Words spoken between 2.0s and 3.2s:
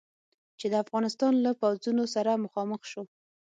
سره مخامخ شو.